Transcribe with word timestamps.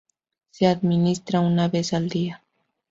Se 0.49 0.65
administra 0.65 1.41
una 1.41 1.67
vez 1.67 1.93
al 1.93 2.09
día. 2.09 2.41